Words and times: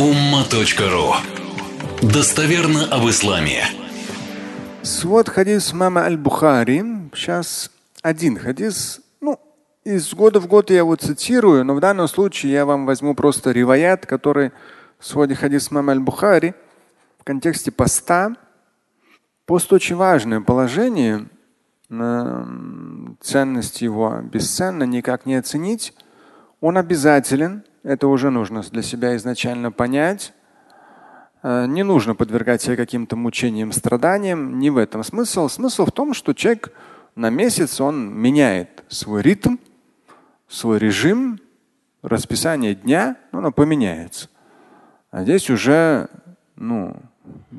umma.ru 0.00 1.12
Достоверно 2.00 2.86
об 2.86 3.06
исламе. 3.10 3.64
Свод 4.82 5.28
хадис 5.28 5.74
мама 5.74 6.04
Аль-Бухари. 6.04 7.10
Сейчас 7.12 7.70
один 8.00 8.38
хадис. 8.38 9.02
Ну, 9.20 9.38
из 9.84 10.14
года 10.14 10.40
в 10.40 10.46
год 10.46 10.70
я 10.70 10.78
его 10.78 10.96
цитирую, 10.96 11.66
но 11.66 11.74
в 11.74 11.80
данном 11.80 12.08
случае 12.08 12.52
я 12.52 12.64
вам 12.64 12.86
возьму 12.86 13.14
просто 13.14 13.50
риваят, 13.50 14.06
который 14.06 14.52
в 14.98 15.06
своде 15.06 15.34
хадис 15.34 15.70
мама 15.70 15.92
Аль-Бухари 15.92 16.54
в 17.18 17.24
контексте 17.24 17.70
поста. 17.70 18.34
Пост 19.44 19.70
очень 19.70 19.96
важное 19.96 20.40
положение. 20.40 21.28
Ценность 23.20 23.82
его 23.82 24.20
бесценна, 24.22 24.84
никак 24.84 25.26
не 25.26 25.34
оценить. 25.34 25.92
Он 26.62 26.78
обязателен. 26.78 27.64
Это 27.82 28.08
уже 28.08 28.30
нужно 28.30 28.62
для 28.62 28.82
себя 28.82 29.16
изначально 29.16 29.72
понять. 29.72 30.34
Э, 31.42 31.66
не 31.66 31.82
нужно 31.82 32.14
подвергать 32.14 32.60
себя 32.60 32.76
каким-то 32.76 33.16
мучениям, 33.16 33.72
страданиям. 33.72 34.58
Не 34.58 34.70
в 34.70 34.76
этом 34.76 35.02
смысл. 35.02 35.48
Смысл 35.48 35.86
в 35.86 35.92
том, 35.92 36.12
что 36.12 36.34
человек 36.34 36.72
на 37.14 37.30
месяц 37.30 37.80
он 37.80 38.12
меняет 38.12 38.84
свой 38.88 39.22
ритм, 39.22 39.56
свой 40.48 40.78
режим, 40.78 41.40
расписание 42.02 42.74
дня, 42.74 43.16
оно 43.32 43.50
поменяется. 43.50 44.28
А 45.10 45.22
здесь 45.22 45.48
уже, 45.48 46.08
ну, 46.56 46.96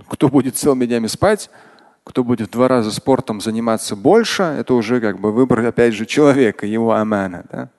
кто 0.08 0.30
будет 0.30 0.56
целыми 0.56 0.86
днями 0.86 1.08
спать, 1.08 1.50
кто 2.04 2.24
будет 2.24 2.50
в 2.50 2.52
два 2.52 2.68
раза 2.68 2.92
спортом 2.92 3.42
заниматься 3.42 3.96
больше, 3.96 4.44
это 4.44 4.74
уже 4.74 5.02
как 5.02 5.20
бы 5.20 5.32
выбор, 5.32 5.66
опять 5.66 5.94
же, 5.94 6.06
человека, 6.06 6.66
его 6.66 6.94
амана. 6.94 7.46
Да? 7.52 7.70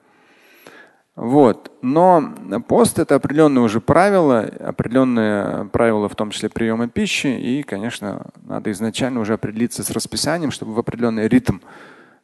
Вот. 1.15 1.71
Но 1.81 2.33
пост 2.67 2.97
это 2.97 3.15
определенные 3.15 3.63
уже 3.63 3.79
правила, 3.79 4.41
определенные 4.41 5.65
правила, 5.65 6.09
в 6.09 6.15
том 6.15 6.31
числе 6.31 6.49
приема 6.49 6.87
пищи. 6.87 7.27
И, 7.27 7.63
конечно, 7.63 8.27
надо 8.43 8.71
изначально 8.71 9.19
уже 9.19 9.33
определиться 9.33 9.83
с 9.83 9.91
расписанием, 9.91 10.51
чтобы 10.51 10.73
в 10.73 10.79
определенный 10.79 11.27
ритм 11.27 11.59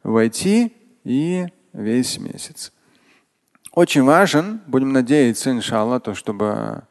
войти 0.02 0.72
и 1.04 1.46
весь 1.72 2.18
месяц. 2.18 2.72
Очень 3.72 4.02
важен, 4.02 4.60
будем 4.66 4.92
надеяться, 4.92 5.52
иншаллах, 5.52 6.02
то, 6.02 6.14
чтобы 6.14 6.82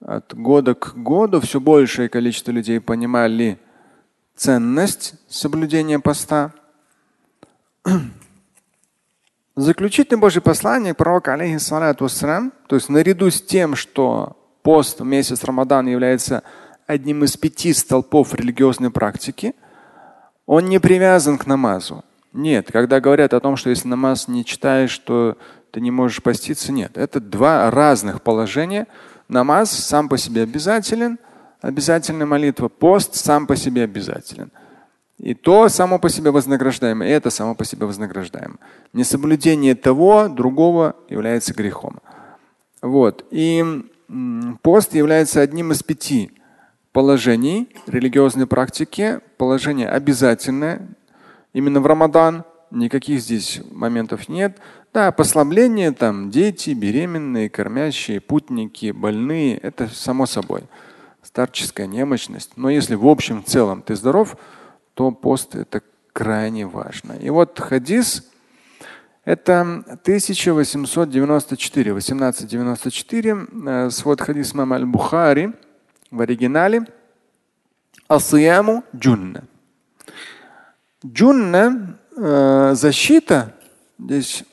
от 0.00 0.34
года 0.34 0.74
к 0.74 0.94
году 0.96 1.40
все 1.40 1.60
большее 1.60 2.08
количество 2.08 2.50
людей 2.50 2.80
понимали 2.80 3.58
ценность 4.34 5.14
соблюдения 5.28 5.98
поста. 5.98 6.52
Заключительное 9.56 10.20
Божье 10.20 10.42
послание 10.42 10.92
пророка, 10.92 11.32
алейхиссалату 11.32 12.04
вассалам, 12.04 12.52
то 12.66 12.76
есть 12.76 12.90
наряду 12.90 13.30
с 13.30 13.40
тем, 13.40 13.74
что 13.74 14.36
пост 14.62 15.00
в 15.00 15.04
месяц 15.04 15.44
Рамадан 15.44 15.86
является 15.86 16.42
одним 16.86 17.24
из 17.24 17.38
пяти 17.38 17.72
столпов 17.72 18.34
религиозной 18.34 18.90
практики, 18.90 19.54
он 20.44 20.66
не 20.66 20.78
привязан 20.78 21.38
к 21.38 21.46
намазу. 21.46 22.04
Нет, 22.34 22.70
когда 22.70 23.00
говорят 23.00 23.32
о 23.32 23.40
том, 23.40 23.56
что 23.56 23.70
если 23.70 23.88
намаз 23.88 24.28
не 24.28 24.44
читаешь, 24.44 24.98
то 24.98 25.38
ты 25.70 25.80
не 25.80 25.90
можешь 25.90 26.22
поститься, 26.22 26.70
нет. 26.70 26.98
Это 26.98 27.18
два 27.18 27.70
разных 27.70 28.20
положения. 28.20 28.86
Намаз 29.28 29.70
сам 29.70 30.10
по 30.10 30.18
себе 30.18 30.42
обязателен, 30.42 31.18
обязательная 31.62 32.26
молитва, 32.26 32.68
пост 32.68 33.14
сам 33.14 33.46
по 33.46 33.56
себе 33.56 33.84
обязателен. 33.84 34.52
И 35.18 35.34
то 35.34 35.68
само 35.68 35.98
по 35.98 36.08
себе 36.10 36.30
вознаграждаемо, 36.30 37.06
и 37.06 37.10
это 37.10 37.30
само 37.30 37.54
по 37.54 37.64
себе 37.64 37.86
вознаграждаемо. 37.86 38.56
Несоблюдение 38.92 39.74
того, 39.74 40.28
другого 40.28 40.96
является 41.08 41.54
грехом. 41.54 42.00
Вот. 42.82 43.24
И 43.30 43.64
пост 44.62 44.94
является 44.94 45.40
одним 45.40 45.72
из 45.72 45.82
пяти 45.82 46.30
положений 46.92 47.68
религиозной 47.86 48.46
практики. 48.46 49.20
Положение 49.38 49.88
обязательное. 49.88 50.86
Именно 51.54 51.80
в 51.80 51.86
Рамадан 51.86 52.44
никаких 52.70 53.20
здесь 53.20 53.60
моментов 53.70 54.28
нет. 54.28 54.58
Да, 54.92 55.12
послабление, 55.12 55.92
там 55.92 56.30
дети, 56.30 56.70
беременные, 56.70 57.50
кормящие, 57.50 58.20
путники, 58.20 58.92
больные, 58.92 59.56
это 59.58 59.88
само 59.88 60.26
собой. 60.26 60.64
Старческая 61.22 61.86
немощность. 61.86 62.52
Но 62.56 62.70
если 62.70 62.94
в 62.94 63.06
общем 63.06 63.42
в 63.42 63.46
целом 63.46 63.82
ты 63.82 63.96
здоров, 63.96 64.36
то 64.96 65.10
пост 65.10 65.54
это 65.54 65.82
крайне 66.14 66.66
важно. 66.66 67.12
И 67.12 67.28
вот 67.28 67.60
хадис 67.60 68.30
это 69.26 69.60
1894, 69.60 71.92
1894, 71.92 73.36
э, 73.66 73.90
свод 73.90 74.22
хадис 74.22 74.54
мама 74.54 74.76
Аль-Бухари 74.76 75.52
в 76.10 76.22
оригинале. 76.22 76.86
Асияму 78.08 78.84
джунна. 78.96 79.44
Джунна 81.04 81.98
э, 82.16 82.72
защита. 82.74 83.54
Здесь 83.98 84.44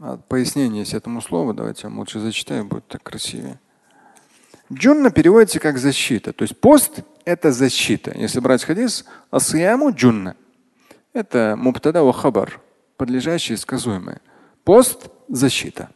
а, 0.00 0.16
пояснение 0.16 0.80
есть 0.80 0.94
этому 0.94 1.20
слову. 1.20 1.54
Давайте 1.54 1.82
я 1.84 1.90
вам 1.90 2.00
лучше 2.00 2.18
зачитаю, 2.18 2.64
будет 2.64 2.88
так 2.88 3.04
красивее. 3.04 3.60
Джунна 4.72 5.12
переводится 5.12 5.60
как 5.60 5.78
защита. 5.78 6.32
То 6.32 6.42
есть 6.42 6.60
пост– 6.60 7.02
это 7.25 7.51
защита. 7.51 8.11
Если 8.15 8.39
брать 8.39 8.63
хадис, 8.63 9.05
асияму 9.31 9.91
джунна. 9.91 10.35
Это 11.13 11.55
муптада 11.57 12.03
ва 12.03 12.13
хабар, 12.13 12.59
подлежащее 12.97 13.57
сказуемое. 13.57 14.21
Пост – 14.63 15.27
защита. 15.29 15.89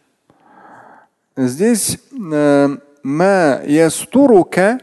Здесь 1.38 2.00
ма 2.12 3.62
ястурука 3.66 4.80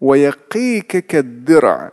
ва 0.00 0.14
якика 0.14 1.02
каддира. 1.02 1.92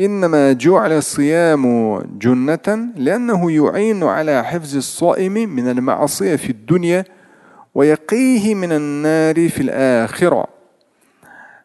إنما 0.00 0.52
جعل 0.52 0.92
الصيام 0.92 1.98
جنة 2.18 2.92
لأنه 2.96 3.52
يعين 3.52 4.02
على 4.02 4.44
حفظ 4.44 4.76
الصائم 4.76 5.32
من 5.32 5.68
المعصية 5.70 6.36
في 6.36 6.50
الدنيا 6.50 7.04
ويقيه 7.74 8.54
من 8.54 8.72
النار 8.72 9.48
في 9.48 9.62
الآخرة. 9.62 10.48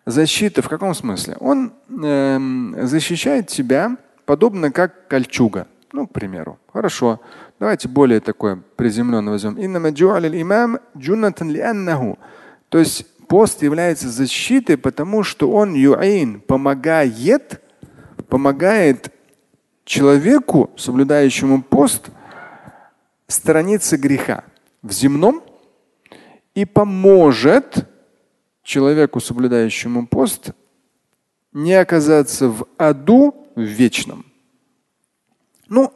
Защита 0.04 0.62
в 0.62 0.68
каком 0.68 0.94
смысле? 0.94 1.36
Он 1.38 1.72
э, 1.88 2.38
защищает 2.82 3.48
тебя 3.48 3.96
подобно 4.24 4.72
как 4.72 5.06
кольчуга. 5.08 5.68
Ну, 5.92 6.06
к 6.06 6.12
примеру. 6.12 6.58
Хорошо. 6.72 7.20
Давайте 7.60 7.88
более 7.88 8.20
такое 8.20 8.62
приземленное 8.76 9.32
возьмем. 9.32 9.58
То 12.68 12.78
есть 12.78 13.06
пост 13.28 13.62
является 13.62 14.08
защитой, 14.08 14.76
потому 14.76 15.22
что 15.22 15.50
он 15.50 15.74
юаин 15.74 16.40
помогает, 16.40 17.62
помогает 18.28 19.12
человеку, 19.84 20.70
соблюдающему 20.76 21.62
пост, 21.62 22.08
сторониться 23.28 23.96
греха 23.96 24.44
в 24.82 24.92
земном 24.92 25.42
и 26.54 26.64
поможет 26.64 27.88
человеку, 28.62 29.20
соблюдающему 29.20 30.06
пост, 30.06 30.50
не 31.52 31.74
оказаться 31.74 32.48
в 32.48 32.66
аду 32.78 33.34
в 33.54 33.60
вечном. 33.60 34.24
Ну, 35.68 35.92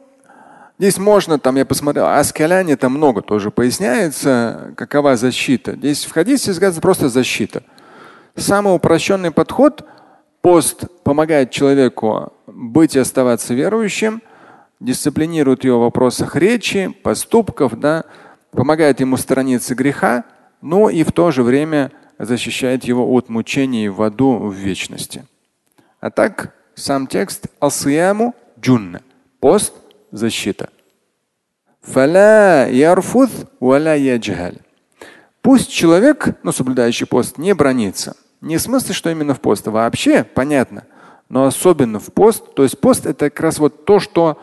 здесь 0.77 0.97
можно, 0.97 1.39
там 1.39 1.55
я 1.55 1.65
посмотрел, 1.65 2.07
о 2.07 2.23
скаляне 2.23 2.77
там 2.77 2.93
много 2.93 3.21
тоже 3.21 3.51
поясняется, 3.51 4.73
какова 4.77 5.15
защита. 5.15 5.75
Здесь 5.75 6.05
в 6.05 6.11
хадисе 6.11 6.53
сказано 6.53 6.81
просто 6.81 7.09
защита. 7.09 7.63
Самый 8.35 8.75
упрощенный 8.75 9.31
подход– 9.31 9.85
пост 10.47 10.85
помогает 11.03 11.51
человеку 11.51 12.31
быть 12.47 12.95
и 12.95 12.99
оставаться 12.99 13.53
верующим, 13.53 14.21
дисциплинирует 14.79 15.65
его 15.65 15.79
в 15.79 15.81
вопросах 15.81 16.37
речи, 16.37 16.87
поступков, 17.03 17.77
да, 17.77 18.05
помогает 18.51 19.01
ему 19.01 19.17
сторониться 19.17 19.75
греха, 19.75 20.23
но 20.61 20.89
и 20.89 21.03
в 21.03 21.11
то 21.11 21.31
же 21.31 21.43
время 21.43 21.91
защищает 22.19 22.83
его 22.83 23.11
от 23.13 23.29
мучений 23.29 23.89
в 23.89 24.01
аду 24.01 24.37
в 24.37 24.53
вечности. 24.53 25.25
А 25.99 26.09
так 26.09 26.53
сам 26.75 27.07
текст 27.07 27.47
асияму 27.59 28.35
джунна. 28.59 29.01
Пост– 29.39 29.73
защита. 30.11 30.69
Пусть 35.41 35.71
человек, 35.71 36.35
ну, 36.43 36.51
соблюдающий 36.51 37.07
пост, 37.07 37.37
не 37.37 37.53
бронится. 37.55 38.17
Не 38.41 38.57
в 38.57 38.61
смысле, 38.61 38.93
что 38.93 39.09
именно 39.09 39.33
в 39.33 39.39
пост. 39.39 39.65
Вообще 39.67 40.23
понятно. 40.23 40.83
Но 41.29 41.45
особенно 41.45 41.99
в 41.99 42.11
пост. 42.13 42.53
То 42.55 42.63
есть 42.63 42.79
пост 42.79 43.05
это 43.05 43.29
как 43.29 43.39
раз 43.39 43.59
вот 43.59 43.85
то, 43.85 43.99
что 43.99 44.39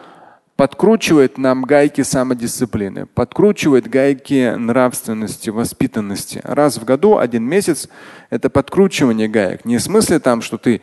подкручивает 0.56 1.39
нам 1.39 1.62
гайки 1.62 2.03
самодисциплины, 2.03 3.06
подкручивает 3.06 3.89
гайки 3.89 4.55
нравственности, 4.56 5.51
воспитанности. 5.51 6.41
Раз 6.45 6.79
в 6.79 6.85
году, 6.85 7.19
один 7.19 7.45
месяц– 7.45 7.89
это 8.31 8.51
подкручивание 8.51 9.29
гаек. 9.29 9.65
Не 9.65 9.79
в 9.79 9.83
смысле 9.83 10.19
там, 10.21 10.43
что 10.43 10.59
ты 10.59 10.81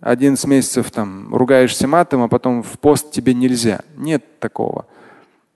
11 0.00 0.46
месяцев 0.46 0.90
там 0.90 1.34
ругаешься 1.34 1.88
матом, 1.88 2.22
а 2.22 2.28
потом 2.28 2.62
в 2.62 2.78
пост 2.78 3.10
тебе 3.10 3.34
нельзя. 3.34 3.80
Нет 3.96 4.38
такого. 4.38 4.86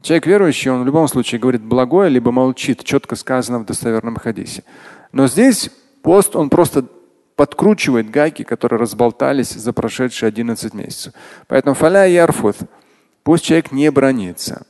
Человек 0.01 0.27
верующий, 0.27 0.71
он 0.71 0.83
в 0.83 0.87
любом 0.87 1.07
случае 1.07 1.41
говорит 1.41 1.63
благое, 1.63 2.11
либо 2.11 2.33
молчит, 2.33 2.83
четко 2.83 3.15
сказано 3.15 3.61
в 3.61 3.67
достоверном 3.67 4.17
хадисе. 4.17 4.65
Но 5.13 5.29
здесь 5.29 5.71
Пост, 6.03 6.35
он 6.35 6.51
просто 6.51 6.85
подкручивает 7.37 8.11
гайки, 8.11 8.43
которые 8.43 8.79
разболтались 8.79 9.51
за 9.51 9.73
прошедшие 9.73 10.29
11 10.29 10.75
месяцев. 10.75 11.15
Поэтому 11.47 11.75
фаля 11.75 12.05
ярфут. 12.05 12.57
Пусть 13.23 13.45
человек 13.45 13.73
не 13.73 13.91
бронится. 13.91 14.67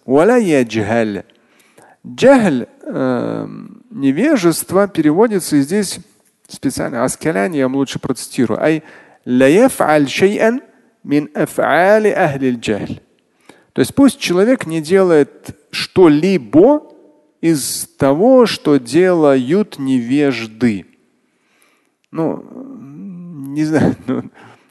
Джахль, 2.06 2.66
э, 2.82 3.48
невежество 3.90 4.88
переводится 4.88 5.60
здесь 5.60 6.00
специально. 6.48 7.04
Аскалян 7.04 7.52
я 7.52 7.64
вам 7.64 7.76
лучше 7.76 7.98
процитирую. 7.98 8.60
Ай 8.60 8.82
мин. 11.04 11.30
То 13.72 13.80
есть 13.80 13.94
пусть 13.94 14.18
человек 14.18 14.66
не 14.66 14.82
делает 14.82 15.56
что-либо 15.70 16.92
из 17.40 17.88
того, 17.96 18.46
что 18.46 18.76
делают 18.78 19.78
невежды. 19.78 20.86
Ну, 22.10 22.44
не 23.48 23.64
знаю, 23.64 23.96
ну, 24.06 24.24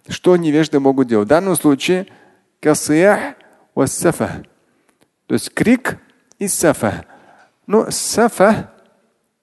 что 0.07 0.37
невежды 0.37 0.79
могут 0.79 1.07
делать. 1.07 1.25
В 1.25 1.29
данном 1.29 1.55
случае 1.55 2.05
касиях 2.59 3.35
вассафа. 3.75 4.43
То 5.27 5.33
есть 5.33 5.53
крик 5.53 5.97
и 6.39 6.47
сафа. 6.47 7.05
Ну, 7.67 7.85
сафа, 7.89 8.71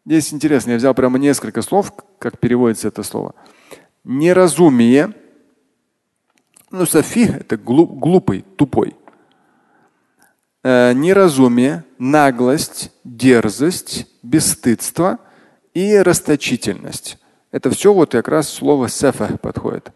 здесь 0.04 0.32
интересно, 0.32 0.72
я 0.72 0.76
взял 0.76 0.94
прямо 0.94 1.18
несколько 1.18 1.62
слов, 1.62 1.92
как 2.18 2.38
переводится 2.38 2.88
это 2.88 3.02
слово. 3.02 3.34
Неразумие. 4.04 5.14
Ну, 6.70 6.84
сафи 6.84 7.34
это 7.40 7.56
глупый, 7.56 8.44
тупой. 8.56 8.94
Э, 10.62 10.92
неразумие, 10.92 11.84
наглость, 11.98 12.92
дерзость, 13.04 14.06
бесстыдство 14.22 15.18
и 15.72 15.96
расточительность. 15.96 17.16
Это 17.50 17.70
все 17.70 17.94
вот 17.94 18.12
как 18.12 18.28
раз 18.28 18.48
слово 18.48 18.88
сафа 18.88 19.38
подходит. 19.38 19.90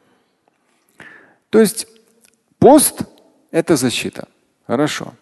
То 1.50 1.60
есть 1.60 1.86
пост– 2.58 3.02
это 3.52 3.76
защита. 3.76 4.26
Хорошо. 4.66 5.14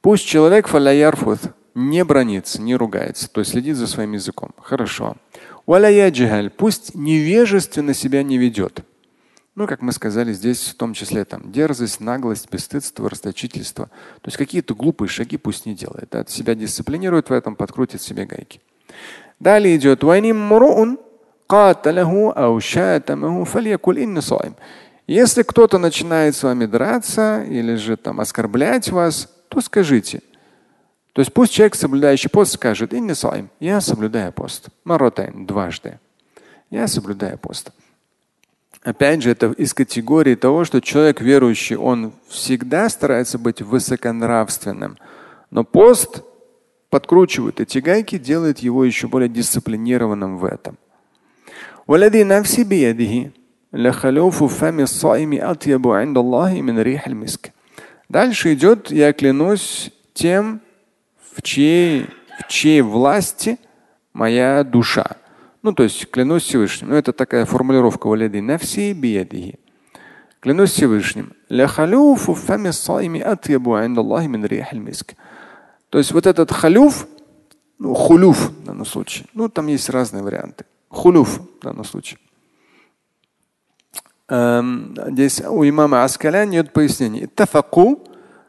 Пусть 0.00 0.24
человек 0.26 0.68
фалаярфут 0.68 1.40
не 1.74 2.04
бронится, 2.04 2.62
не 2.62 2.76
ругается, 2.76 3.28
то 3.28 3.40
есть 3.40 3.50
следит 3.52 3.76
за 3.76 3.86
своим 3.86 4.12
языком. 4.12 4.50
Хорошо. 4.60 5.16
Пусть 6.56 6.94
невежественно 6.94 7.94
себя 7.94 8.22
не 8.22 8.38
ведет. 8.38 8.84
Ну, 9.54 9.66
как 9.66 9.82
мы 9.82 9.92
сказали, 9.92 10.32
здесь 10.32 10.68
в 10.68 10.76
том 10.76 10.94
числе 10.94 11.24
там 11.24 11.52
дерзость, 11.52 12.00
наглость, 12.00 12.50
бесстыдство, 12.50 13.10
расточительство. 13.10 13.86
То 13.86 14.28
есть 14.28 14.38
какие-то 14.38 14.74
глупые 14.74 15.08
шаги 15.08 15.36
пусть 15.36 15.66
не 15.66 15.74
делает. 15.74 16.08
Да? 16.10 16.24
Себя 16.26 16.54
дисциплинирует 16.54 17.28
в 17.28 17.32
этом, 17.32 17.54
подкрутит 17.54 18.00
себе 18.00 18.24
гайки. 18.24 18.60
Далее 19.40 19.76
идет 19.76 20.04
если 25.06 25.42
кто-то 25.42 25.78
начинает 25.78 26.36
с 26.36 26.42
вами 26.42 26.66
драться 26.66 27.42
или 27.42 27.74
же 27.74 27.96
там 27.96 28.20
оскорблять 28.20 28.90
вас, 28.90 29.28
то 29.48 29.60
скажите. 29.60 30.20
То 31.12 31.20
есть 31.20 31.32
пусть 31.32 31.52
человек, 31.52 31.74
соблюдающий 31.74 32.30
пост, 32.30 32.52
скажет, 32.52 32.92
я 33.60 33.80
соблюдаю 33.80 34.32
пост. 34.32 34.68
Маротайн, 34.84 35.44
дважды. 35.44 35.98
Я 36.70 36.88
соблюдаю 36.88 37.36
пост. 37.36 37.70
Опять 38.82 39.22
же, 39.22 39.30
это 39.30 39.52
из 39.52 39.74
категории 39.74 40.34
того, 40.34 40.64
что 40.64 40.80
человек 40.80 41.20
верующий, 41.20 41.76
он 41.76 42.12
всегда 42.28 42.88
старается 42.88 43.38
быть 43.38 43.60
высоконравственным. 43.60 44.98
Но 45.50 45.64
пост 45.64 46.22
подкручивает 46.90 47.60
эти 47.60 47.78
гайки, 47.78 48.18
делает 48.18 48.58
его 48.60 48.84
еще 48.84 49.06
более 49.06 49.28
дисциплинированным 49.28 50.38
в 50.38 50.44
этом. 50.44 50.78
Дальше 58.08 58.52
идет, 58.52 58.90
я 58.90 59.12
клянусь 59.14 59.90
тем, 60.12 60.60
в 61.34 61.40
чьей, 61.40 62.06
в 62.38 62.48
чьей 62.48 62.82
власти 62.82 63.58
моя 64.12 64.62
душа. 64.64 65.16
Ну, 65.62 65.72
то 65.72 65.84
есть 65.84 66.10
клянусь 66.10 66.42
Всевышним. 66.42 66.90
Ну, 66.90 66.96
это 66.96 67.12
такая 67.12 67.46
формулировка 67.46 68.08
валяди 68.08 68.40
нафси 68.40 68.92
биядихи. 68.92 69.58
Клянусь 70.40 70.72
Всевышним. 70.72 71.32
То 75.88 75.98
есть 75.98 76.12
вот 76.12 76.26
этот 76.26 76.50
халюф, 76.52 77.06
ну, 77.78 77.94
хулюф 77.94 78.50
в 78.50 78.64
данном 78.64 78.84
случае. 78.84 79.26
Ну, 79.34 79.48
там 79.48 79.68
есть 79.68 79.88
разные 79.88 80.22
варианты. 80.22 80.64
Хулюф 80.88 81.40
в 81.60 81.62
данном 81.62 81.84
случае. 81.84 82.18
Эм, 84.29 84.95
здесь 85.07 85.41
у 85.41 85.63
имама 85.67 86.03
Аскалян 86.03 86.49
идет 86.49 86.73
пояснение. 86.73 87.25
Аттафаку 87.25 87.99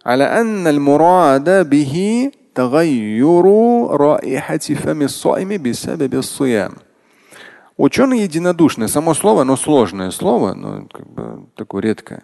على 0.09 0.25
أن 0.25 0.67
المراد 0.67 1.69
به 1.69 2.31
تغير 2.55 3.45
رائحة 3.91 4.59
فم 4.59 5.03
الصائم 5.03 5.63
بسبب 5.63 6.15
الصيام. 6.15 6.73
Ученые 7.77 8.25
единодушны. 8.25 8.89
Само 8.89 9.15
слово, 9.15 9.45
но 9.45 9.57
сложное 9.57 10.11
слово, 10.11 10.55
но 10.55 10.89
как 10.93 11.07
бы 11.09 11.47
такое 11.55 11.83
редкое. 11.83 12.23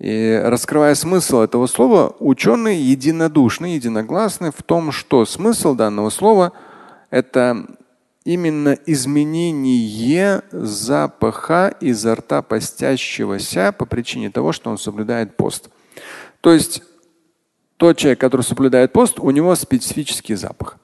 И 0.00 0.40
раскрывая 0.42 0.94
смысл 0.94 1.40
этого 1.40 1.66
слова, 1.66 2.16
ученые 2.18 2.82
единодушны, 2.82 3.66
единогласны 3.66 4.50
в 4.50 4.62
том, 4.62 4.90
что 4.90 5.26
смысл 5.26 5.74
данного 5.74 6.10
слова – 6.10 7.10
это 7.10 7.66
именно 8.25 8.77
изменение 8.87 10.41
запаха 10.51 11.73
изо 11.79 12.15
рта 12.15 12.41
постящегося 12.41 13.71
по 13.71 13.85
причине 13.85 14.29
того, 14.31 14.51
что 14.51 14.69
он 14.69 14.77
соблюдает 14.77 15.37
пост. 15.37 15.69
То 16.41 16.51
есть 16.51 16.83
тот 17.77 17.97
человек, 17.97 18.19
который 18.19 18.41
соблюдает 18.41 18.91
пост, 18.91 19.19
у 19.19 19.29
него 19.29 19.55
специфический 19.55 20.35
запах. 20.35 20.77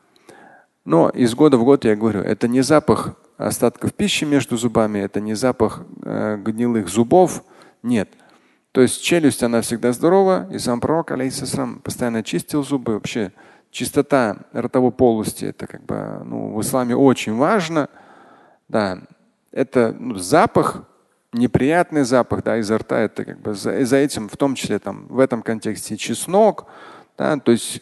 Но 0.85 1.09
из 1.09 1.35
года 1.35 1.57
в 1.57 1.63
год 1.63 1.83
я 1.85 1.95
говорю, 1.95 2.21
это 2.21 2.47
не 2.47 2.61
запах 2.61 3.15
остатков 3.37 3.93
пищи 3.93 4.23
между 4.23 4.57
зубами, 4.57 4.99
это 4.99 5.19
не 5.19 5.33
запах 5.33 5.83
э, 6.03 6.37
гнилых 6.37 6.89
зубов. 6.89 7.43
Нет. 7.83 8.09
То 8.71 8.81
есть 8.81 9.03
челюсть, 9.03 9.43
она 9.43 9.61
всегда 9.61 9.91
здорова, 9.91 10.47
и 10.51 10.59
сам 10.59 10.79
пророк, 10.79 11.11
алейхиссалам, 11.11 11.79
постоянно 11.79 12.23
чистил 12.23 12.63
зубы. 12.63 12.93
Вообще 12.93 13.31
чистота 13.71 14.37
ротовой 14.51 14.91
полости, 14.91 15.45
это 15.45 15.65
как 15.65 15.83
бы 15.83 16.21
ну, 16.25 16.53
в 16.53 16.61
исламе 16.61 16.95
очень 16.95 17.35
важно. 17.35 17.89
Да, 18.67 18.99
это 19.51 19.95
ну, 19.97 20.15
запах, 20.15 20.83
неприятный 21.33 22.03
запах 22.03 22.43
да, 22.43 22.57
изо 22.57 22.77
рта, 22.77 22.99
это 22.99 23.25
как 23.25 23.39
бы 23.39 23.53
за, 23.53 23.83
за 23.85 23.97
этим, 23.97 24.29
в 24.29 24.37
том 24.37 24.55
числе 24.55 24.79
там, 24.79 25.07
в 25.07 25.19
этом 25.19 25.41
контексте 25.41 25.97
чеснок. 25.97 26.65
Да, 27.17 27.37
то 27.37 27.51
есть 27.51 27.81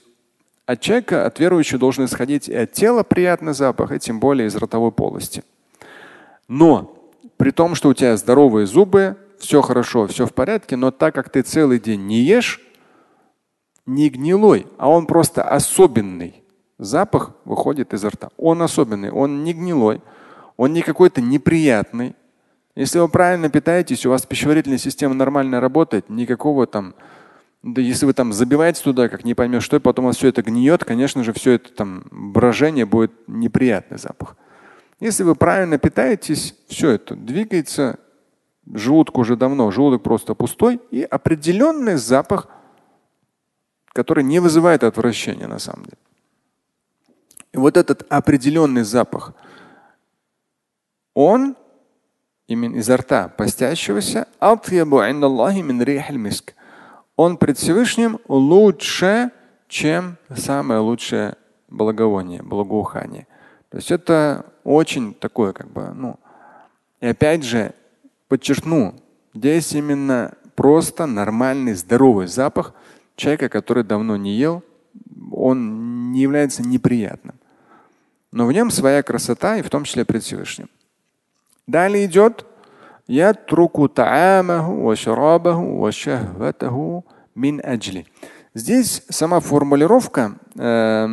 от 0.65 0.81
человека, 0.81 1.25
от 1.25 1.39
верующего 1.39 1.79
должен 1.79 2.05
исходить 2.05 2.47
и 2.47 2.55
от 2.55 2.71
тела 2.71 3.03
приятный 3.03 3.53
запах, 3.53 3.91
и 3.91 3.99
тем 3.99 4.19
более 4.19 4.47
из 4.47 4.55
ротовой 4.55 4.91
полости. 4.91 5.43
Но 6.47 6.95
при 7.37 7.51
том, 7.51 7.73
что 7.73 7.89
у 7.89 7.93
тебя 7.93 8.15
здоровые 8.17 8.67
зубы, 8.67 9.17
все 9.39 9.61
хорошо, 9.61 10.05
все 10.07 10.25
в 10.25 10.33
порядке, 10.33 10.75
но 10.75 10.91
так 10.91 11.15
как 11.15 11.29
ты 11.29 11.41
целый 11.41 11.79
день 11.79 12.05
не 12.05 12.19
ешь, 12.19 12.61
не 13.89 14.09
гнилой, 14.09 14.67
а 14.77 14.89
он 14.89 15.05
просто 15.05 15.43
особенный. 15.43 16.43
Запах 16.77 17.31
выходит 17.43 17.93
изо 17.93 18.09
рта. 18.09 18.29
Он 18.37 18.61
особенный, 18.61 19.11
он 19.11 19.43
не 19.43 19.53
гнилой, 19.53 20.01
он 20.55 20.73
не 20.73 20.81
какой-то 20.81 21.21
неприятный. 21.21 22.15
Если 22.75 22.99
вы 22.99 23.09
правильно 23.09 23.49
питаетесь, 23.49 24.05
у 24.05 24.11
вас 24.11 24.25
пищеварительная 24.25 24.77
система 24.77 25.13
нормально 25.13 25.59
работает, 25.59 26.09
никакого 26.09 26.67
там 26.67 26.95
да 27.61 27.81
если 27.81 28.05
вы 28.05 28.13
там 28.13 28.31
забиваете 28.31 28.81
туда, 28.81 29.09
как 29.09 29.25
не 29.25 29.33
поймешь 29.33 29.63
что, 29.63 29.75
и 29.75 29.81
потом 29.81 30.05
у 30.05 30.07
вас 30.07 30.15
все 30.17 30.29
это 30.29 30.41
гниет, 30.41 30.85
конечно 30.85 31.25
же, 31.25 31.33
все 31.33 31.53
это 31.53 31.73
там 31.73 32.05
брожение 32.09 32.85
будет 32.85 33.11
неприятный 33.27 33.97
запах. 33.97 34.37
Если 35.01 35.23
вы 35.23 35.35
правильно 35.35 35.77
питаетесь, 35.77 36.55
все 36.69 36.91
это 36.91 37.15
двигается, 37.15 37.99
желудок 38.73 39.17
уже 39.17 39.35
давно, 39.35 39.71
желудок 39.71 40.03
просто 40.03 40.35
пустой, 40.35 40.79
и 40.89 41.01
определенный 41.01 41.95
запах, 41.95 42.47
который 43.99 44.23
не 44.23 44.39
вызывает 44.39 44.85
отвращения 44.85 45.47
на 45.47 45.59
самом 45.59 45.83
деле. 45.83 45.97
И 47.51 47.57
вот 47.57 47.75
этот 47.75 48.05
определенный 48.09 48.83
запах, 48.83 49.33
он 51.13 51.57
именно 52.47 52.77
изо 52.77 52.95
рта 52.95 53.27
постящегося, 53.27 54.25
он 57.17 57.37
пред 57.37 57.57
Всевышним 57.57 58.19
лучше, 58.29 59.31
чем 59.67 60.15
самое 60.33 60.79
лучшее 60.79 61.35
благовоние, 61.67 62.41
благоухание. 62.41 63.27
То 63.69 63.79
есть 63.79 63.91
это 63.91 64.45
очень 64.63 65.13
такое, 65.13 65.51
как 65.51 65.67
бы, 65.69 65.91
ну, 65.93 66.15
и 67.01 67.07
опять 67.07 67.43
же, 67.43 67.73
подчеркну, 68.29 68.95
здесь 69.33 69.73
именно 69.73 70.35
просто 70.55 71.05
нормальный, 71.05 71.73
здоровый 71.73 72.27
запах 72.27 72.73
человека, 73.19 73.49
который 73.49 73.83
давно 73.83 74.17
не 74.17 74.35
ел, 74.35 74.63
он 75.31 76.11
не 76.11 76.21
является 76.21 76.63
неприятным. 76.63 77.35
Но 78.31 78.45
в 78.45 78.51
нем 78.51 78.71
своя 78.71 79.03
красота, 79.03 79.57
и 79.57 79.61
в 79.61 79.69
том 79.69 79.83
числе 79.83 80.05
пред 80.05 80.23
Всевышним. 80.23 80.69
Далее 81.67 82.05
идет 82.05 82.45
мин 87.35 87.61
аджли. 87.63 88.05
Здесь 88.53 89.03
сама 89.09 89.39
формулировка, 89.39 90.37
э, 90.55 91.07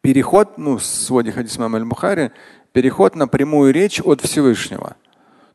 переход, 0.00 0.58
ну, 0.58 0.76
в 0.76 0.84
своде 0.84 1.32
хадис 1.32 1.58
Мам 1.58 1.74
аль-Бухари, 1.74 2.32
переход 2.72 3.16
на 3.16 3.28
прямую 3.28 3.72
речь 3.72 4.00
от 4.00 4.20
Всевышнего. 4.20 4.96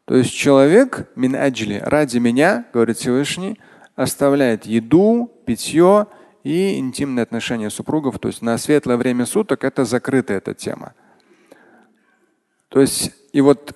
То 0.05 0.15
есть 0.15 0.33
человек 0.33 1.10
мин 1.15 1.36
аджли, 1.36 1.81
ради 1.83 2.17
меня, 2.17 2.65
говорит 2.74 2.98
Всевышний, 2.98 3.60
оставляет 4.01 4.65
еду, 4.65 5.31
питье 5.46 6.08
и 6.43 6.77
интимные 6.77 7.24
отношения 7.24 7.70
супругов. 7.70 8.20
То 8.20 8.27
есть 8.27 8.41
на 8.41 8.58
светлое 8.58 8.98
время 8.98 9.25
суток 9.25 9.63
это 9.63 9.86
закрыта 9.86 10.34
эта 10.34 10.53
тема. 10.53 10.93
То 12.70 12.79
есть 12.79 13.12
и 13.34 13.41
вот 13.41 13.75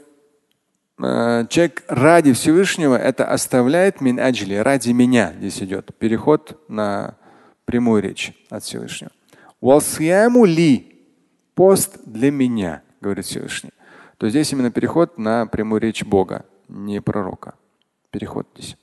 э, 0.99 1.45
человек 1.49 1.83
ради 1.87 2.33
Всевышнего 2.33 2.95
это 2.95 3.25
оставляет 3.25 4.01
мин 4.01 4.19
аджли, 4.19 4.55
ради 4.55 4.91
меня 4.91 5.33
здесь 5.37 5.61
идет 5.61 5.95
переход 5.97 6.59
на 6.69 7.15
прямую 7.65 8.01
речь 8.01 8.33
от 8.49 8.63
Всевышнего. 8.63 9.11
ли 10.45 11.01
пост 11.55 11.99
для 12.05 12.31
меня, 12.31 12.81
говорит 13.01 13.25
Всевышний. 13.25 13.71
То 14.17 14.29
здесь 14.29 14.51
именно 14.53 14.71
переход 14.71 15.17
на 15.17 15.45
прямую 15.45 15.81
речь 15.81 16.03
Бога, 16.03 16.45
не 16.67 17.01
пророка. 17.01 17.55
Переход 18.11 18.47
здесь. 18.55 18.77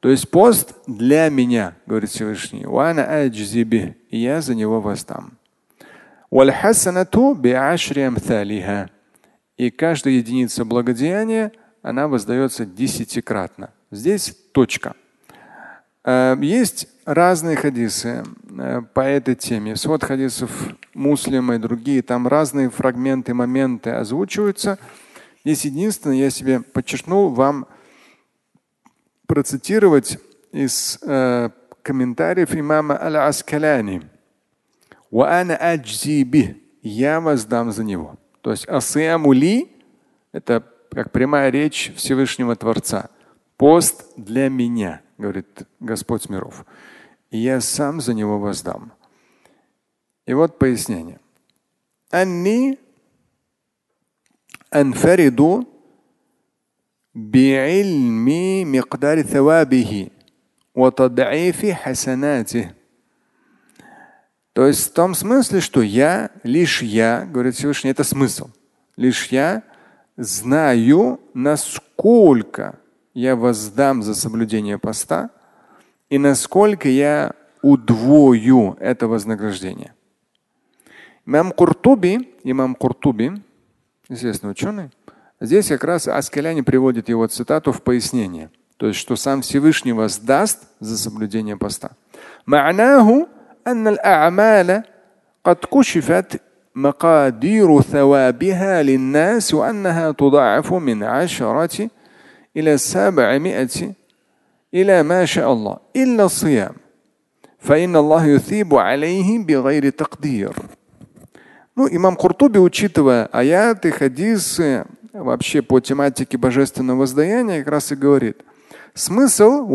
То 0.00 0.08
есть 0.08 0.30
пост 0.30 0.74
для 0.86 1.28
меня, 1.28 1.74
говорит 1.86 2.10
Всевышний. 2.10 2.64
И 4.08 4.18
я 4.18 4.40
за 4.40 4.54
него 4.54 4.80
воздам. 4.80 5.38
И 9.56 9.70
каждая 9.70 10.14
единица 10.14 10.64
благодеяния, 10.64 11.52
она 11.82 12.08
воздается 12.08 12.64
десятикратно. 12.64 13.70
Здесь 13.90 14.34
точка. 14.52 14.94
Э, 16.04 16.34
есть 16.40 16.88
разные 17.04 17.56
хадисы 17.56 18.24
э, 18.48 18.82
по 18.94 19.00
этой 19.00 19.34
теме. 19.34 19.76
Свод 19.76 20.04
хадисов 20.04 20.50
муслима 20.94 21.56
и 21.56 21.58
другие, 21.58 22.02
там 22.02 22.26
разные 22.26 22.70
фрагменты, 22.70 23.34
моменты 23.34 23.90
озвучиваются. 23.90 24.78
Здесь 25.44 25.64
единственное, 25.64 26.16
я 26.16 26.30
себе 26.30 26.60
подчеркнул 26.60 27.30
вам 27.30 27.66
процитировать 29.30 30.18
из 30.50 30.98
э, 31.02 31.50
комментариев 31.82 32.52
имама 32.52 33.00
Аль-Аскаляни. 33.00 34.02
Я 36.82 37.20
воздам 37.20 37.70
за 37.70 37.84
него. 37.84 38.16
То 38.40 38.50
есть 38.50 38.66
асиамули– 38.66 39.70
это 40.32 40.64
как 40.90 41.12
прямая 41.12 41.50
речь 41.50 41.92
Всевышнего 41.94 42.56
Творца. 42.56 43.08
Пост 43.56 44.04
для 44.16 44.48
меня, 44.48 45.00
говорит 45.16 45.62
Господь 45.78 46.28
миров. 46.28 46.66
И 47.30 47.38
я 47.38 47.60
сам 47.60 48.00
за 48.00 48.14
него 48.14 48.36
воздам. 48.40 48.90
И 50.26 50.34
вот 50.34 50.58
пояснение. 50.58 51.20
Анни 52.10 52.80
анфариду 54.70 55.68
بعلم 57.19 58.27
مقدار 58.71 59.21
ثوابه 59.21 60.09
وتضعيف 60.75 61.65
حسناته. 61.65 62.73
То 64.53 64.67
есть 64.67 64.89
в 64.89 64.93
том 64.93 65.13
смысле, 65.13 65.59
что 65.59 65.81
я, 65.81 66.31
лишь 66.43 66.81
я, 66.81 67.27
говорит 67.29 67.55
Всевышний, 67.55 67.91
это 67.91 68.05
смысл. 68.05 68.49
Лишь 68.95 69.27
я 69.27 69.63
знаю, 70.15 71.19
насколько 71.33 72.79
я 73.13 73.35
воздам 73.35 74.01
за 74.01 74.15
соблюдение 74.15 74.77
поста 74.77 75.29
и 76.09 76.17
насколько 76.17 76.87
я 76.87 77.33
удвою 77.61 78.77
это 78.79 79.07
вознаграждение. 79.07 79.93
Имам 81.25 81.51
Куртуби, 81.51 82.35
имам 82.43 82.75
Куртуби, 82.75 83.33
известный 84.07 84.51
ученый, 84.51 84.91
Здесь 85.39 85.67
как 85.67 85.83
раз 85.83 86.07
Аскаляне 86.07 86.63
приводит 86.63 87.09
его 87.09 87.27
цитату 87.27 87.71
в 87.71 87.81
пояснение. 87.81 88.49
То 88.77 88.87
есть, 88.87 88.99
что 88.99 89.15
сам 89.15 89.41
Всевышний 89.41 89.93
вас 89.93 90.19
даст 90.19 90.63
за 90.79 90.97
соблюдение 90.97 91.57
поста. 91.57 91.91
معناه 92.47 93.27
أن 93.67 93.87
الأعمال 93.87 94.83
قد 95.43 95.57
كشفت 95.73 96.41
مقادير 96.75 97.81
ثوابها 97.81 98.83
للناس 98.83 99.53
وأنها 99.53 100.11
تضاعف 100.11 100.73
من 100.73 101.03
عشرة 101.03 101.89
إلى 102.57 102.77
سبعمائة 102.77 103.93
إلى 104.73 105.03
ما 105.03 105.25
شاء 105.25 105.53
الله 105.53 105.77
إلا 105.95 106.25
الصيام 106.25 106.75
فإن 107.59 107.95
الله 107.95 108.25
يثيب 108.25 108.75
عليه 108.75 109.45
بغير 109.45 109.89
تقدير. 109.89 110.53
Ну, 111.77 111.89
имам 111.91 112.15
Куртуби, 112.15 112.57
учитывая 112.57 113.25
аяты, 113.33 113.91
хадисы, 113.91 114.85
вообще 115.12 115.62
по 115.62 115.80
тематике 115.80 116.38
божественного 116.38 117.00
воздаяния 117.00 117.60
как 117.60 117.68
раз 117.68 117.92
и 117.92 117.96
говорит. 117.96 118.42
Смысл 118.94 119.66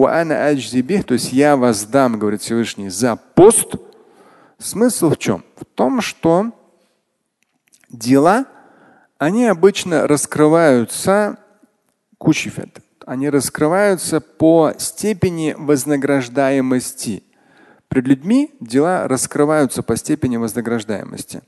то 1.04 1.14
есть 1.14 1.34
я 1.34 1.56
воздам, 1.56 2.20
говорит 2.20 2.42
Всевышний, 2.42 2.90
за 2.90 3.16
пост. 3.16 3.76
Смысл 4.58 5.12
в 5.12 5.18
чем? 5.18 5.44
В 5.56 5.66
том, 5.66 6.02
что 6.02 6.52
дела, 7.90 8.46
они 9.18 9.46
обычно 9.46 10.08
раскрываются 10.08 11.38
кучифет. 12.18 12.80
Они 13.06 13.30
раскрываются 13.30 14.20
по 14.20 14.74
степени 14.78 15.56
вознаграждаемости. 15.58 17.24
Пред 17.88 18.08
людьми 18.08 18.54
дела 18.60 19.08
раскрываются 19.08 19.84
по 19.84 19.96
степени 19.96 20.38
вознаграждаемости. 20.38 21.42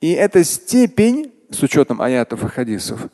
И 0.00 0.12
эта 0.12 0.44
степень 0.44 1.33
с 1.54 1.62
учетом 1.62 2.02
аятов 2.02 2.44
и 2.44 2.48
хадисов, 2.48 3.06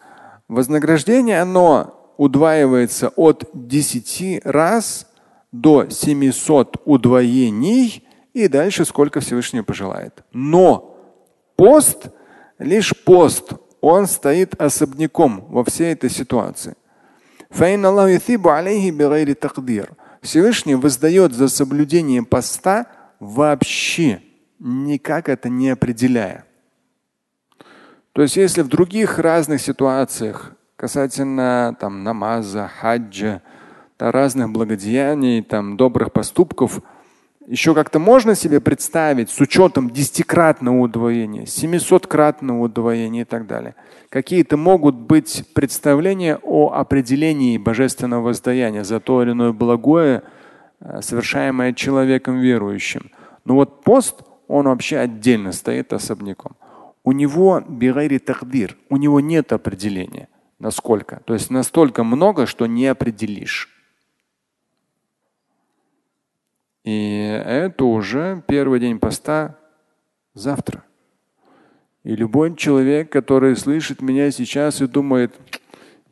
вознаграждение, 0.49 1.41
оно 1.41 2.15
удваивается 2.17 3.11
от 3.11 3.49
10 3.55 4.43
раз 4.45 5.07
до 5.53 5.89
700 5.89 6.77
удвоений 6.85 8.07
и 8.33 8.49
дальше 8.49 8.85
сколько 8.85 9.21
Всевышний 9.21 9.63
пожелает. 9.63 10.25
Но 10.33 10.97
пост, 11.57 12.09
лишь 12.59 12.95
пост, 13.05 13.53
он 13.81 14.07
стоит 14.07 14.61
особняком 14.61 15.45
во 15.49 15.65
всей 15.65 15.93
этой 15.93 16.11
ситуации. 16.11 16.75
Всевышний 20.23 20.75
воздает 20.75 21.33
за 21.33 21.49
соблюдение 21.49 22.23
поста 22.23 22.87
вообще, 23.19 24.21
никак 24.59 25.29
это 25.29 25.49
не 25.49 25.71
определяя. 25.71 26.45
То 28.13 28.23
есть 28.23 28.37
если 28.37 28.63
в 28.63 28.69
других 28.69 29.19
разных 29.19 29.61
ситуациях 29.61 30.53
касательно 30.77 31.77
там, 31.79 32.03
намаза, 32.03 32.69
хаджа, 32.81 33.43
да, 33.99 34.11
разных 34.11 34.51
благодеяний, 34.51 35.43
там, 35.43 35.77
добрых 35.77 36.13
поступков, 36.13 36.81
еще 37.47 37.75
как-то 37.75 37.99
можно 37.99 38.35
себе 38.35 38.61
представить 38.61 39.31
с 39.31 39.41
учетом 39.41 39.91
десятикратного 39.91 40.81
удвоения, 40.81 41.47
семисоткратного 41.47 42.65
удвоения 42.65 43.23
и 43.23 43.25
так 43.25 43.47
далее. 43.47 43.75
Какие-то 44.09 44.57
могут 44.57 44.95
быть 44.95 45.45
представления 45.55 46.39
о 46.43 46.73
определении 46.73 47.59
божественного 47.59 48.23
воздаяния 48.23 48.85
за 48.85 49.01
то 49.01 49.23
или 49.23 49.33
иное 49.33 49.53
благое, 49.53 50.23
э, 50.81 51.01
совершаемое 51.03 51.75
человеком 51.75 52.39
верующим. 52.39 53.11
Но 53.45 53.55
вот 53.55 53.85
пост, 53.85 54.23
он 54.49 54.67
вообще 54.67 54.99
отдельно 54.99 55.53
стоит 55.53 55.93
особняком 55.93 56.57
у 57.05 57.13
него 57.13 57.61
бигайри 57.67 58.19
тагдир, 58.19 58.77
у 58.89 58.97
него 58.97 59.21
нет 59.21 59.53
определения. 59.53 60.29
Насколько? 60.59 61.23
То 61.25 61.35
есть 61.35 61.51
настолько 61.51 62.05
много, 62.05 62.47
что 62.47 62.67
не 62.67 62.87
определишь. 62.87 63.69
И 66.85 67.43
это 67.45 67.85
уже 67.85 68.43
первый 68.47 68.81
день 68.81 68.99
поста 68.99 69.59
завтра. 70.35 70.85
И 72.03 72.15
любой 72.15 72.57
человек, 72.57 73.11
который 73.11 73.57
слышит 73.57 74.01
меня 74.01 74.31
сейчас 74.31 74.81
и 74.81 74.87
думает, 74.87 75.39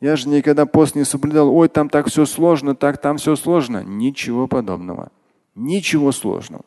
я 0.01 0.15
же 0.15 0.29
никогда 0.29 0.65
пост 0.65 0.95
не 0.95 1.03
соблюдал, 1.03 1.53
ой, 1.53 1.67
там 1.67 1.89
так 1.89 2.07
все 2.07 2.25
сложно, 2.25 2.75
так 2.75 2.99
там 2.99 3.17
все 3.17 3.35
сложно. 3.35 3.83
Ничего 3.83 4.47
подобного. 4.47 5.11
Ничего 5.55 6.11
сложного. 6.11 6.63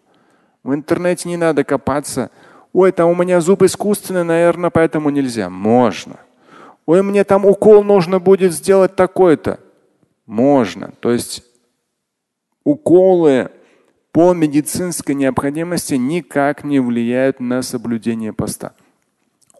В 0.62 0.74
интернете 0.74 1.28
не 1.28 1.36
надо 1.36 1.64
копаться. 1.64 2.30
Ой, 2.72 2.90
там 2.92 3.10
у 3.10 3.14
меня 3.14 3.40
зуб 3.40 3.62
искусственный, 3.62 4.24
наверное, 4.24 4.70
поэтому 4.70 5.10
нельзя. 5.10 5.50
Можно. 5.50 6.16
Ой, 6.86 7.02
мне 7.02 7.24
там 7.24 7.44
укол 7.44 7.84
нужно 7.84 8.18
будет 8.18 8.52
сделать 8.52 8.96
такой-то. 8.96 9.60
Можно. 10.26 10.92
То 11.00 11.10
есть 11.10 11.44
уколы 12.64 13.50
по 14.10 14.32
медицинской 14.32 15.14
необходимости 15.14 15.94
никак 15.94 16.64
не 16.64 16.80
влияют 16.80 17.40
на 17.40 17.62
соблюдение 17.62 18.32
поста. 18.32 18.72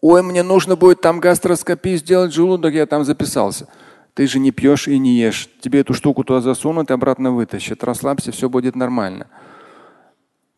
Ой, 0.01 0.23
мне 0.23 0.43
нужно 0.43 0.77
будет 0.77 1.01
там 1.01 1.21
гастроскопию 1.21 1.97
сделать 1.97 2.33
желудок, 2.33 2.75
я 2.75 2.87
там 2.87 3.05
записался. 3.05 3.69
Ты 4.15 4.27
же 4.27 4.39
не 4.41 4.51
пьешь 4.51 4.89
и 4.89 4.99
не 4.99 5.15
ешь. 5.15 5.49
Тебе 5.61 5.81
эту 5.81 5.95
штуку 5.95 6.25
туда 6.25 6.41
засунут 6.41 6.91
и 6.91 6.95
обратно 6.95 7.31
вытащат. 7.31 7.85
Расслабься, 7.85 8.33
все 8.33 8.49
будет 8.49 8.75
нормально. 8.77 9.29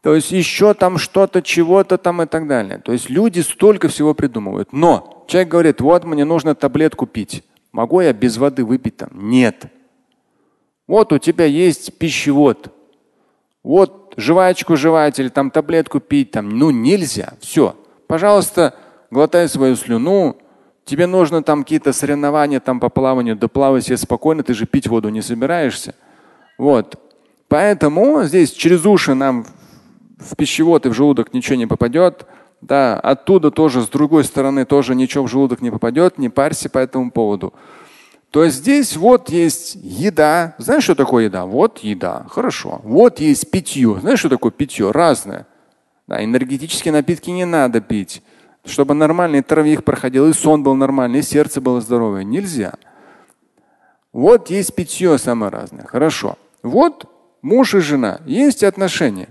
То 0.04 0.14
есть 0.14 0.32
еще 0.32 0.74
там 0.74 0.98
что-то, 0.98 1.40
чего-то 1.40 1.96
там 1.96 2.20
и 2.20 2.26
так 2.26 2.46
далее. 2.46 2.76
То 2.76 2.92
есть 2.92 3.08
люди 3.08 3.40
столько 3.40 3.88
всего 3.88 4.12
придумывают. 4.12 4.70
Но 4.70 5.24
человек 5.26 5.48
говорит, 5.48 5.80
вот 5.80 6.04
мне 6.04 6.26
нужно 6.26 6.54
таблетку 6.54 7.06
пить. 7.06 7.42
Могу 7.72 8.02
я 8.02 8.12
без 8.12 8.36
воды 8.36 8.66
выпить 8.66 8.98
там? 8.98 9.08
Нет. 9.14 9.64
Вот 10.86 11.14
у 11.14 11.18
тебя 11.18 11.46
есть 11.46 11.96
пищевод. 11.96 12.70
Вот 13.62 14.12
жвачку 14.18 14.76
жевать 14.76 15.18
или 15.18 15.30
там 15.30 15.50
таблетку 15.50 16.00
пить, 16.00 16.32
там, 16.32 16.50
ну 16.50 16.70
нельзя. 16.70 17.32
Все. 17.40 17.74
Пожалуйста, 18.06 18.74
глотай 19.10 19.48
свою 19.48 19.74
слюну. 19.74 20.36
Тебе 20.84 21.06
нужно 21.06 21.42
там 21.42 21.62
какие-то 21.62 21.94
соревнования 21.94 22.60
там 22.60 22.78
по 22.78 22.90
плаванию, 22.90 23.36
да 23.36 23.48
плавай 23.48 23.80
себе 23.80 23.96
спокойно, 23.96 24.42
ты 24.42 24.52
же 24.52 24.66
пить 24.66 24.86
воду 24.86 25.08
не 25.08 25.22
собираешься. 25.22 25.94
Вот. 26.58 27.00
Поэтому 27.48 28.24
здесь 28.24 28.52
через 28.52 28.84
уши 28.84 29.14
нам 29.14 29.46
в 30.24 30.36
пищевод 30.36 30.86
и 30.86 30.88
в 30.88 30.94
желудок 30.94 31.34
ничего 31.34 31.56
не 31.56 31.66
попадет. 31.66 32.26
Да, 32.60 32.98
оттуда 32.98 33.50
тоже, 33.50 33.82
с 33.82 33.88
другой 33.88 34.24
стороны, 34.24 34.64
тоже 34.64 34.94
ничего 34.94 35.24
в 35.24 35.28
желудок 35.28 35.60
не 35.60 35.70
попадет, 35.70 36.18
не 36.18 36.30
парься 36.30 36.70
по 36.70 36.78
этому 36.78 37.10
поводу. 37.10 37.52
То 38.30 38.42
есть 38.42 38.56
здесь 38.56 38.96
вот 38.96 39.28
есть 39.28 39.76
еда. 39.80 40.54
Знаешь, 40.58 40.84
что 40.84 40.94
такое 40.94 41.24
еда? 41.24 41.46
Вот 41.46 41.78
еда. 41.80 42.26
Хорошо. 42.30 42.80
Вот 42.82 43.20
есть 43.20 43.50
питье. 43.50 43.98
Знаешь, 44.00 44.18
что 44.18 44.28
такое 44.28 44.50
питье? 44.50 44.90
Разное. 44.90 45.46
Да, 46.06 46.24
энергетические 46.24 46.92
напитки 46.92 47.30
не 47.30 47.44
надо 47.44 47.80
пить. 47.80 48.22
Чтобы 48.64 48.94
нормальный 48.94 49.42
травик 49.42 49.84
проходил, 49.84 50.26
и 50.28 50.32
сон 50.32 50.62
был 50.62 50.74
нормальный, 50.74 51.20
и 51.20 51.22
сердце 51.22 51.60
было 51.60 51.80
здоровое. 51.80 52.24
Нельзя. 52.24 52.74
Вот 54.12 54.48
есть 54.48 54.74
питье 54.74 55.18
самое 55.18 55.52
разное. 55.52 55.84
Хорошо. 55.84 56.36
Вот 56.62 57.04
муж 57.42 57.74
и 57.74 57.80
жена. 57.80 58.20
Есть 58.26 58.64
отношения. 58.64 59.28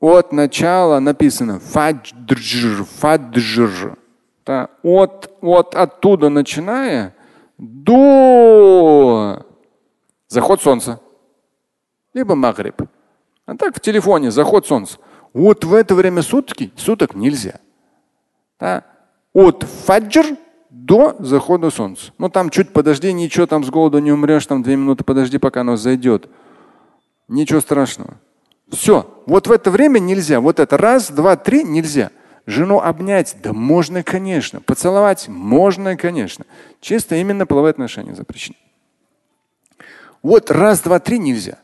От 0.00 0.32
начала 0.32 1.00
написано 1.00 1.58
фаджр, 1.58 2.84
фаджр. 2.84 3.98
Да, 4.44 4.68
от, 4.82 5.32
от 5.40 5.74
оттуда 5.74 6.28
начиная 6.28 7.14
до 7.58 9.44
заход 10.28 10.60
солнца. 10.60 11.00
Либо 12.14 12.34
магриб. 12.34 12.82
А 13.46 13.56
так 13.56 13.76
в 13.76 13.80
телефоне 13.80 14.30
заход 14.30 14.66
солнца. 14.66 14.98
Вот 15.32 15.64
в 15.64 15.74
это 15.74 15.94
время 15.94 16.22
сутки, 16.22 16.72
суток 16.76 17.14
нельзя. 17.14 17.60
Да? 18.60 18.84
От 19.32 19.64
фаджр 19.64 20.36
до 20.70 21.16
захода 21.18 21.70
солнца. 21.70 22.12
Ну 22.18 22.28
там 22.28 22.50
чуть 22.50 22.72
подожди, 22.72 23.12
ничего, 23.12 23.46
там 23.46 23.64
с 23.64 23.70
голоду 23.70 23.98
не 23.98 24.12
умрешь, 24.12 24.46
там 24.46 24.62
две 24.62 24.76
минуты 24.76 25.04
подожди, 25.04 25.38
пока 25.38 25.62
оно 25.62 25.76
зайдет. 25.76 26.28
Ничего 27.28 27.60
страшного. 27.60 28.18
Все. 28.70 29.22
Вот 29.26 29.46
в 29.46 29.52
это 29.52 29.70
время 29.70 29.98
нельзя. 29.98 30.40
Вот 30.40 30.60
это 30.60 30.76
раз, 30.76 31.10
два, 31.10 31.36
три 31.36 31.62
нельзя. 31.64 32.10
Жену 32.46 32.80
обнять? 32.80 33.36
Да 33.42 33.52
можно, 33.52 34.02
конечно. 34.02 34.60
Поцеловать? 34.60 35.28
Можно, 35.28 35.96
конечно. 35.96 36.44
Чисто 36.80 37.16
именно 37.16 37.46
половые 37.46 37.70
отношения 37.70 38.14
запрещены. 38.14 38.56
Вот 40.22 40.50
раз, 40.50 40.80
два, 40.80 40.98
три 40.98 41.18
нельзя. 41.18 41.58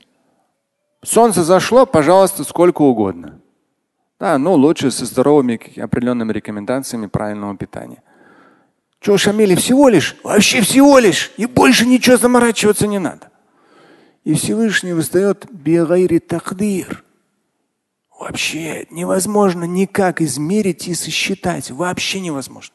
Солнце 1.05 1.43
зашло, 1.43 1.87
пожалуйста, 1.87 2.45
сколько 2.45 2.83
угодно. 2.83 3.41
Да, 4.21 4.39
ну 4.39 4.55
лучше 4.55 4.93
со 4.93 5.05
здоровыми 5.05 5.81
определенными 5.81 6.33
рекомендациями 6.33 7.07
правильного 7.07 7.57
питания. 7.57 8.03
Что, 9.01 9.19
Шамили, 9.19 9.57
всего 9.57 9.89
лишь? 9.89 10.17
Вообще 10.23 10.61
всего 10.61 11.01
лишь. 11.01 11.33
И 11.37 11.47
больше 11.47 11.87
ничего 11.87 12.17
заморачиваться 12.17 12.87
не 12.87 13.01
надо. 13.01 13.32
И 14.25 14.35
Всевышний 14.35 14.93
выдает 14.93 15.47
бигайри 15.51 16.21
тахдир. 16.21 17.05
Вообще 18.19 18.87
невозможно 18.91 19.65
никак 19.65 20.21
измерить 20.21 20.87
и 20.87 20.95
сосчитать. 20.95 21.71
Вообще 21.71 22.21
невозможно. 22.21 22.75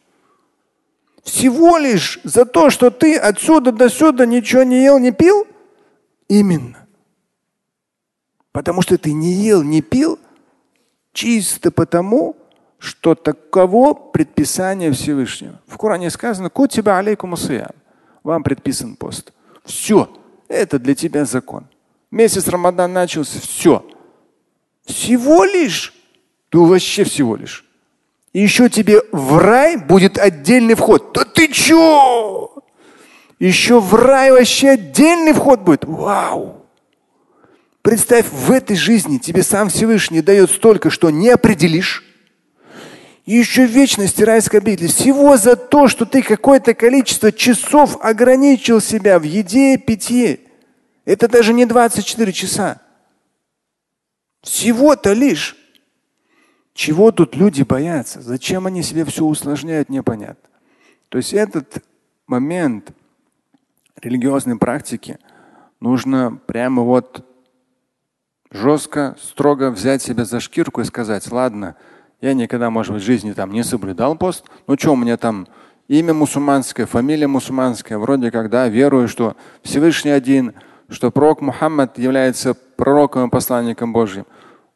Всего 1.23 1.77
лишь 1.77 2.19
за 2.23 2.45
то, 2.45 2.69
что 2.69 2.89
ты 2.89 3.17
отсюда 3.17 3.71
до 3.71 3.89
сюда 3.89 4.25
ничего 4.25 4.63
не 4.63 4.83
ел, 4.83 4.99
не 4.99 5.12
пил? 5.12 5.47
Именно. 6.27 6.86
Потому 8.51 8.81
что 8.81 8.97
ты 8.97 9.13
не 9.13 9.31
ел, 9.33 9.63
не 9.63 9.81
пил 9.81 10.19
чисто 11.13 11.71
потому, 11.71 12.36
что 12.77 13.15
таково 13.15 13.93
предписание 13.93 14.91
Всевышнего. 14.91 15.60
В 15.65 15.77
Коране 15.77 16.10
сказано, 16.10 16.49
кутиба 16.49 16.97
алейкум 16.97 17.36
Вам 18.23 18.43
предписан 18.43 18.95
пост. 18.95 19.33
Все. 19.65 20.10
Это 20.47 20.79
для 20.79 20.95
тебя 20.95 21.25
закон. 21.25 21.67
Месяц 22.12 22.47
Рамадан 22.47 22.93
начался, 22.93 23.39
все. 23.39 23.86
Всего 24.86 25.43
лишь? 25.43 25.93
Да 26.51 26.60
вообще 26.60 27.03
всего 27.03 27.36
лишь. 27.36 27.65
И 28.33 28.41
еще 28.41 28.69
тебе 28.69 29.01
в 29.12 29.38
рай 29.38 29.77
будет 29.77 30.17
отдельный 30.17 30.75
вход. 30.75 31.12
Да 31.13 31.25
ты 31.25 31.47
че? 31.51 32.51
Еще 33.39 33.79
в 33.79 33.93
рай 33.93 34.31
вообще 34.31 34.69
отдельный 34.69 35.33
вход 35.33 35.62
будет. 35.62 35.86
Вау! 35.86 36.65
Представь, 37.81 38.25
в 38.31 38.51
этой 38.51 38.75
жизни 38.75 39.17
тебе 39.17 39.43
сам 39.43 39.69
Всевышний 39.69 40.21
дает 40.21 40.51
столько, 40.51 40.89
что 40.89 41.10
не 41.10 41.29
определишь. 41.29 42.03
И 43.28 43.34
еще 43.34 43.66
вечность 43.66 44.22
райской 44.22 44.62
обители. 44.62 44.88
Всего 44.88 45.36
за 45.36 45.58
то, 45.58 45.90
что 45.90 46.06
ты 46.06 46.24
какое-то 46.24 46.74
количество 46.74 47.30
часов 47.30 47.98
ограничил 48.02 48.80
себя 48.80 49.20
в 49.20 49.24
еде 49.24 49.74
и 49.74 49.78
питье. 49.78 50.40
Это 51.04 51.28
даже 51.28 51.52
не 51.52 51.66
24 51.66 52.32
часа. 52.32 52.82
Всего-то 54.44 55.12
лишь. 55.12 55.58
Чего 56.74 57.12
тут 57.12 57.36
люди 57.36 57.63
боятся? 57.63 58.22
Зачем 58.22 58.66
они 58.66 58.82
себе 58.82 59.04
все 59.04 59.26
усложняют, 59.26 59.90
непонятно. 59.90 60.50
То 61.10 61.18
есть 61.18 61.34
этот 61.34 61.84
момент 62.28 62.92
религиозной 63.98 64.58
практики 64.58 65.20
нужно 65.82 66.40
прямо 66.46 66.82
вот 66.82 67.26
жестко, 68.52 69.18
строго 69.22 69.70
взять 69.70 70.02
себя 70.02 70.24
за 70.24 70.40
шкирку 70.40 70.80
и 70.80 70.86
сказать, 70.86 71.30
ладно, 71.30 71.76
я 72.21 72.34
никогда, 72.34 72.69
может 72.69 72.93
быть, 72.93 73.03
в 73.03 73.06
жизни 73.06 73.34
там 73.34 73.51
не 73.51 73.63
соблюдал 73.63 74.17
пост, 74.17 74.45
ну 74.67 74.77
что 74.77 74.93
у 74.93 74.95
меня 74.95 75.17
там 75.17 75.47
имя 75.88 76.13
мусульманское, 76.13 76.86
фамилия 76.86 77.27
мусульманская, 77.27 77.97
вроде 77.97 78.32
как, 78.32 78.49
да, 78.49 78.67
верую, 78.67 79.08
что 79.08 79.36
Всевышний 79.62 80.12
один, 80.12 80.53
что 80.89 81.12
пророк 81.12 81.41
Мухаммад 81.41 81.97
является 81.97 82.53
пророком 82.53 83.27
и 83.27 83.30
посланником 83.30 83.93
Божьим. 83.93 84.25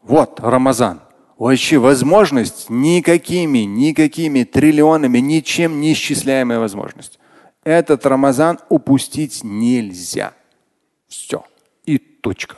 Вот 0.01 0.39
Рамазан. 0.39 1.01
Вообще 1.37 1.79
возможность 1.79 2.69
никакими, 2.69 3.59
никакими 3.59 4.43
триллионами, 4.43 5.19
ничем 5.19 5.81
не 5.81 5.93
исчисляемая 5.93 6.59
возможность. 6.59 7.19
Этот 7.63 8.05
Рамазан 8.05 8.59
упустить 8.69 9.43
нельзя. 9.43 10.33
Все. 11.07 11.43
И 11.85 11.97
точка. 11.97 12.57